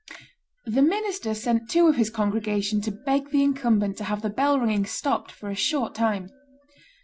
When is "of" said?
1.85-1.95